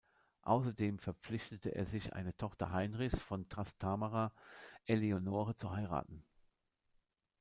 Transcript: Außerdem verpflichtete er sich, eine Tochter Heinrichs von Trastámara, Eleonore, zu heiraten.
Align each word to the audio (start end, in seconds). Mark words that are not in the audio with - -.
Außerdem 0.41 0.97
verpflichtete 0.97 1.75
er 1.75 1.85
sich, 1.85 2.13
eine 2.13 2.35
Tochter 2.35 2.71
Heinrichs 2.71 3.21
von 3.21 3.47
Trastámara, 3.49 4.31
Eleonore, 4.87 5.55
zu 5.55 5.75
heiraten. 5.75 6.23